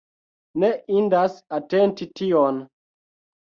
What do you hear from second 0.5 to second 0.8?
Ne